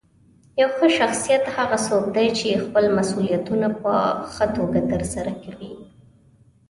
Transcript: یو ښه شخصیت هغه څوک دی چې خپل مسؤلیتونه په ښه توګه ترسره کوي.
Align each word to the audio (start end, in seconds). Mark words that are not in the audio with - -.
یو 0.61 0.69
ښه 0.77 0.87
شخصیت 0.99 1.43
هغه 1.57 1.77
څوک 1.87 2.05
دی 2.15 2.27
چې 2.39 2.61
خپل 2.65 2.85
مسؤلیتونه 2.97 3.67
په 3.81 3.93
ښه 4.33 4.45
توګه 4.57 4.79
ترسره 4.91 5.33
کوي. 5.43 5.73